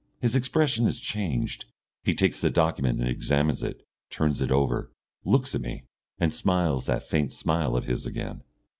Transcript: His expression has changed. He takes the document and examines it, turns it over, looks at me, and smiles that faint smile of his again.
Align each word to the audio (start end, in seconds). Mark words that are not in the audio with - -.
His 0.19 0.35
expression 0.35 0.85
has 0.87 0.99
changed. 0.99 1.65
He 2.03 2.15
takes 2.15 2.41
the 2.41 2.49
document 2.49 2.99
and 2.99 3.07
examines 3.07 3.61
it, 3.61 3.85
turns 4.09 4.41
it 4.41 4.49
over, 4.49 4.91
looks 5.23 5.53
at 5.53 5.61
me, 5.61 5.83
and 6.17 6.33
smiles 6.33 6.87
that 6.87 7.07
faint 7.07 7.31
smile 7.33 7.75
of 7.75 7.85
his 7.85 8.07
again. 8.07 8.41